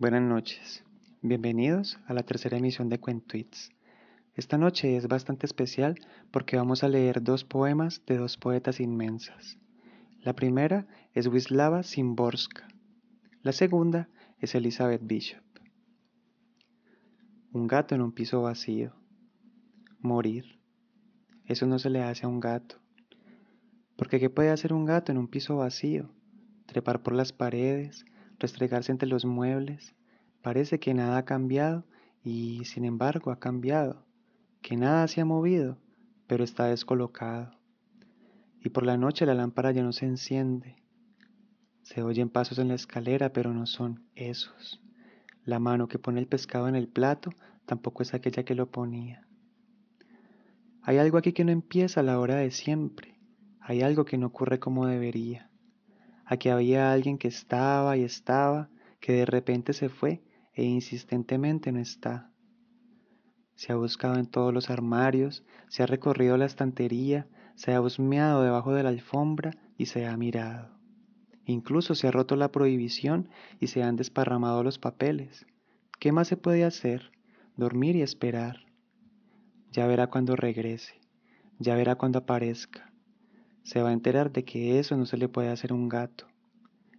Buenas 0.00 0.22
noches, 0.22 0.84
bienvenidos 1.22 1.98
a 2.06 2.14
la 2.14 2.22
tercera 2.22 2.56
emisión 2.56 2.88
de 2.88 3.00
Cuentweets. 3.00 3.70
Esta 4.36 4.56
noche 4.56 4.96
es 4.96 5.08
bastante 5.08 5.44
especial 5.44 5.96
porque 6.30 6.56
vamos 6.56 6.84
a 6.84 6.88
leer 6.88 7.20
dos 7.20 7.42
poemas 7.42 8.06
de 8.06 8.16
dos 8.16 8.36
poetas 8.36 8.78
inmensas. 8.78 9.58
La 10.20 10.34
primera 10.34 10.86
es 11.14 11.26
Wisława 11.26 11.82
Szymborska, 11.82 12.68
la 13.42 13.50
segunda 13.50 14.08
es 14.38 14.54
Elizabeth 14.54 15.00
Bishop. 15.02 15.42
Un 17.50 17.66
gato 17.66 17.96
en 17.96 18.00
un 18.00 18.12
piso 18.12 18.40
vacío. 18.40 18.94
Morir. 19.98 20.60
Eso 21.44 21.66
no 21.66 21.80
se 21.80 21.90
le 21.90 22.04
hace 22.04 22.24
a 22.24 22.28
un 22.28 22.38
gato. 22.38 22.76
Porque 23.96 24.20
¿qué 24.20 24.30
puede 24.30 24.50
hacer 24.50 24.72
un 24.72 24.84
gato 24.84 25.10
en 25.10 25.18
un 25.18 25.26
piso 25.26 25.56
vacío? 25.56 26.14
Trepar 26.66 27.02
por 27.02 27.14
las 27.14 27.32
paredes, 27.32 28.04
restregarse 28.38 28.92
entre 28.92 29.08
los 29.08 29.24
muebles. 29.24 29.94
Parece 30.42 30.78
que 30.78 30.94
nada 30.94 31.18
ha 31.18 31.24
cambiado 31.24 31.84
y 32.22 32.64
sin 32.64 32.84
embargo 32.84 33.30
ha 33.30 33.38
cambiado, 33.38 34.04
que 34.62 34.76
nada 34.76 35.06
se 35.08 35.20
ha 35.20 35.24
movido, 35.24 35.78
pero 36.26 36.44
está 36.44 36.66
descolocado. 36.66 37.58
Y 38.60 38.70
por 38.70 38.84
la 38.84 38.96
noche 38.96 39.26
la 39.26 39.34
lámpara 39.34 39.72
ya 39.72 39.82
no 39.82 39.92
se 39.92 40.06
enciende. 40.06 40.76
Se 41.82 42.02
oyen 42.02 42.28
pasos 42.28 42.58
en 42.58 42.68
la 42.68 42.74
escalera, 42.74 43.32
pero 43.32 43.54
no 43.54 43.66
son 43.66 44.04
esos. 44.14 44.82
La 45.44 45.58
mano 45.58 45.88
que 45.88 45.98
pone 45.98 46.20
el 46.20 46.26
pescado 46.26 46.68
en 46.68 46.74
el 46.74 46.88
plato 46.88 47.30
tampoco 47.64 48.02
es 48.02 48.12
aquella 48.12 48.44
que 48.44 48.54
lo 48.54 48.70
ponía. 48.70 49.26
Hay 50.82 50.98
algo 50.98 51.18
aquí 51.18 51.32
que 51.32 51.44
no 51.44 51.52
empieza 51.52 52.00
a 52.00 52.02
la 52.02 52.18
hora 52.18 52.36
de 52.36 52.50
siempre. 52.50 53.18
Hay 53.60 53.82
algo 53.82 54.04
que 54.04 54.18
no 54.18 54.26
ocurre 54.26 54.58
como 54.58 54.86
debería. 54.86 55.50
Aquí 56.30 56.50
había 56.50 56.92
alguien 56.92 57.16
que 57.16 57.28
estaba 57.28 57.96
y 57.96 58.02
estaba, 58.02 58.68
que 59.00 59.14
de 59.14 59.24
repente 59.24 59.72
se 59.72 59.88
fue 59.88 60.22
e 60.52 60.62
insistentemente 60.62 61.72
no 61.72 61.80
está. 61.80 62.30
Se 63.54 63.72
ha 63.72 63.76
buscado 63.76 64.16
en 64.16 64.26
todos 64.26 64.52
los 64.52 64.68
armarios, 64.68 65.42
se 65.68 65.82
ha 65.82 65.86
recorrido 65.86 66.36
la 66.36 66.44
estantería, 66.44 67.26
se 67.54 67.72
ha 67.72 67.80
husmeado 67.80 68.42
debajo 68.42 68.74
de 68.74 68.82
la 68.82 68.90
alfombra 68.90 69.52
y 69.78 69.86
se 69.86 70.06
ha 70.06 70.14
mirado. 70.18 70.78
Incluso 71.46 71.94
se 71.94 72.08
ha 72.08 72.10
roto 72.10 72.36
la 72.36 72.52
prohibición 72.52 73.30
y 73.58 73.68
se 73.68 73.82
han 73.82 73.96
desparramado 73.96 74.62
los 74.62 74.78
papeles. 74.78 75.46
¿Qué 75.98 76.12
más 76.12 76.28
se 76.28 76.36
puede 76.36 76.64
hacer? 76.64 77.10
Dormir 77.56 77.96
y 77.96 78.02
esperar. 78.02 78.66
Ya 79.72 79.86
verá 79.86 80.08
cuando 80.08 80.36
regrese, 80.36 81.00
ya 81.58 81.74
verá 81.74 81.94
cuando 81.94 82.18
aparezca 82.18 82.87
se 83.68 83.82
va 83.82 83.90
a 83.90 83.92
enterar 83.92 84.32
de 84.32 84.46
que 84.46 84.78
eso 84.78 84.96
no 84.96 85.04
se 85.04 85.18
le 85.18 85.28
puede 85.28 85.50
hacer 85.50 85.72
a 85.72 85.74
un 85.74 85.90
gato. 85.90 86.26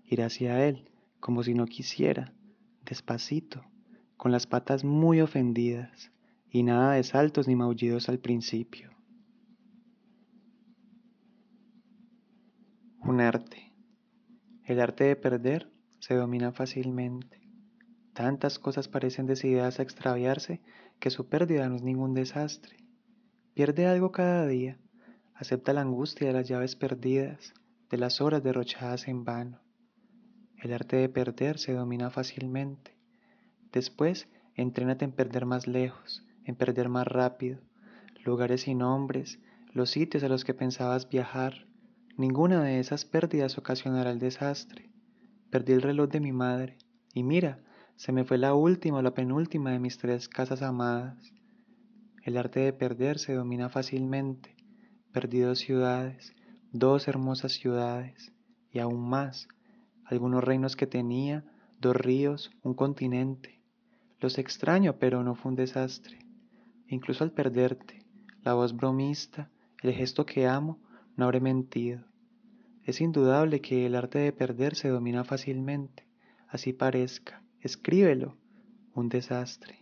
Ir 0.05 0.21
hacia 0.21 0.67
él, 0.67 0.87
como 1.19 1.41
si 1.41 1.55
no 1.55 1.65
quisiera, 1.65 2.31
despacito, 2.85 3.65
con 4.17 4.31
las 4.31 4.45
patas 4.45 4.83
muy 4.83 5.19
ofendidas, 5.19 6.11
y 6.51 6.61
nada 6.61 6.93
de 6.93 7.03
saltos 7.03 7.47
ni 7.47 7.55
maullidos 7.55 8.07
al 8.07 8.19
principio. 8.19 8.91
Un 13.01 13.19
arte. 13.19 13.73
El 14.63 14.79
arte 14.79 15.05
de 15.05 15.15
perder 15.15 15.71
se 15.97 16.13
domina 16.13 16.51
fácilmente. 16.51 17.41
Tantas 18.13 18.59
cosas 18.59 18.87
parecen 18.87 19.25
decididas 19.25 19.79
a 19.79 19.81
extraviarse 19.81 20.61
que 20.99 21.09
su 21.09 21.29
pérdida 21.29 21.67
no 21.67 21.77
es 21.77 21.81
ningún 21.81 22.13
desastre. 22.13 22.77
Pierde 23.55 23.87
algo 23.87 24.11
cada 24.11 24.45
día 24.45 24.77
Acepta 25.39 25.71
la 25.71 25.79
angustia 25.79 26.27
de 26.27 26.33
las 26.33 26.49
llaves 26.49 26.75
perdidas, 26.75 27.53
de 27.89 27.95
las 27.95 28.19
horas 28.19 28.43
derrochadas 28.43 29.07
en 29.07 29.23
vano. 29.23 29.61
El 30.61 30.73
arte 30.73 30.97
de 30.97 31.07
perder 31.07 31.59
se 31.59 31.71
domina 31.71 32.09
fácilmente. 32.09 32.97
Después, 33.71 34.27
entrénate 34.55 35.05
en 35.05 35.13
perder 35.13 35.45
más 35.45 35.65
lejos, 35.65 36.25
en 36.43 36.57
perder 36.57 36.89
más 36.89 37.07
rápido, 37.07 37.61
lugares 38.25 38.63
sin 38.63 38.79
nombres, 38.79 39.39
los 39.71 39.91
sitios 39.91 40.23
a 40.23 40.27
los 40.27 40.43
que 40.43 40.53
pensabas 40.53 41.07
viajar. 41.07 41.67
Ninguna 42.17 42.61
de 42.61 42.81
esas 42.81 43.05
pérdidas 43.05 43.57
ocasionará 43.57 44.11
el 44.11 44.19
desastre. 44.19 44.91
Perdí 45.49 45.71
el 45.71 45.81
reloj 45.81 46.09
de 46.09 46.19
mi 46.19 46.33
madre, 46.33 46.77
y 47.13 47.23
mira, 47.23 47.63
se 47.95 48.11
me 48.11 48.25
fue 48.25 48.39
la 48.39 48.55
última 48.55 48.97
o 48.97 49.01
la 49.01 49.13
penúltima 49.13 49.71
de 49.71 49.79
mis 49.79 49.99
tres 49.99 50.27
casas 50.27 50.61
amadas. 50.61 51.31
El 52.23 52.35
arte 52.35 52.59
de 52.59 52.73
perder 52.73 53.19
se 53.19 53.35
domina 53.35 53.69
fácilmente 53.69 54.58
Perdí 55.19 55.39
dos 55.39 55.59
ciudades, 55.59 56.33
dos 56.71 57.09
hermosas 57.09 57.51
ciudades, 57.51 58.31
y 58.71 58.79
aún 58.79 59.01
más, 59.01 59.49
algunos 60.05 60.41
reinos 60.41 60.77
que 60.77 60.87
tenía, 60.87 61.43
dos 61.77 61.93
ríos, 61.93 62.51
un 62.63 62.73
continente. 62.73 63.61
Los 64.21 64.37
extraño, 64.37 64.95
pero 64.97 65.21
no 65.21 65.35
fue 65.35 65.49
un 65.49 65.57
desastre. 65.57 66.19
Incluso 66.87 67.25
al 67.25 67.33
perderte, 67.33 68.05
la 68.43 68.53
voz 68.53 68.73
bromista, 68.73 69.51
el 69.83 69.91
gesto 69.91 70.25
que 70.25 70.47
amo, 70.47 70.79
no 71.17 71.25
habré 71.25 71.41
mentido. 71.41 72.05
Es 72.85 73.01
indudable 73.01 73.59
que 73.59 73.85
el 73.87 73.95
arte 73.95 74.19
de 74.19 74.31
perder 74.31 74.75
se 74.75 74.87
domina 74.87 75.25
fácilmente, 75.25 76.07
así 76.47 76.71
parezca. 76.71 77.43
Escríbelo, 77.59 78.37
un 78.93 79.09
desastre. 79.09 79.78